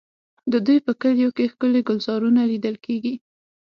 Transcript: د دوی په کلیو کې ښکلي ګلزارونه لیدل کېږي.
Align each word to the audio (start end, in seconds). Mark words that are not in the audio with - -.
د 0.51 0.53
دوی 0.65 0.77
په 0.87 0.91
کلیو 1.01 1.29
کې 1.37 1.51
ښکلي 1.51 1.81
ګلزارونه 1.87 2.41
لیدل 2.51 2.75
کېږي. 2.85 3.13